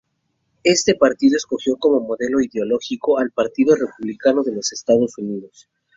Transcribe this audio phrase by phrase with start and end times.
[0.63, 5.69] Este partido escogió como modelo ideológico al Partido Republicano de los Estados Unidos.